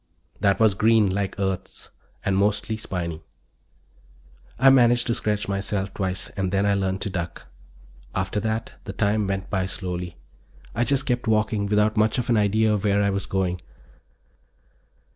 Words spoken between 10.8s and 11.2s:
just